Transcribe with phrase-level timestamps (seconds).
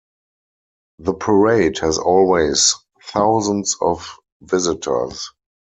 [0.97, 5.31] The parade has always thousands of visitors.